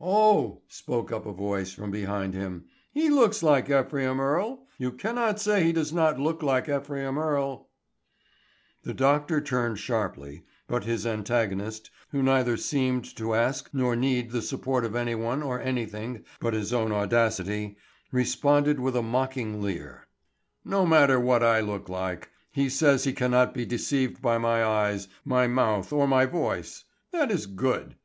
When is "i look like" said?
21.42-22.30